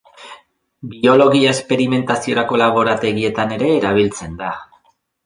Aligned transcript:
Biologia-esperimentaziorako 0.93 2.59
laborategietan 2.63 3.55
ere 3.59 3.69
erabiltzen 3.75 4.35
da. 4.41 4.49